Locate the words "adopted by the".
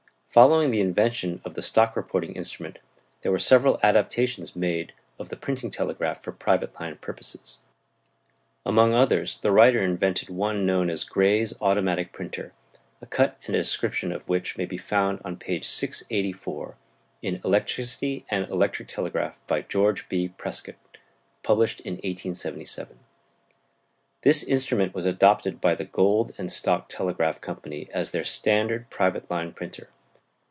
25.05-25.83